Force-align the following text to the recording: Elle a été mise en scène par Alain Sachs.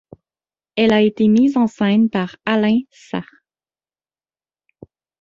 Elle 0.77 0.93
a 0.93 1.01
été 1.03 1.27
mise 1.27 1.57
en 1.57 1.67
scène 1.67 2.09
par 2.09 2.35
Alain 2.47 2.79
Sachs. 2.89 3.23